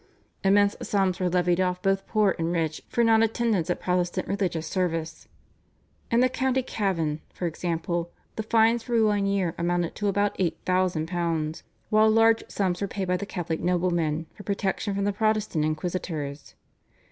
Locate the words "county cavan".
6.27-7.21